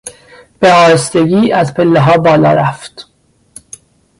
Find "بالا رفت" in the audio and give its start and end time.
2.17-3.07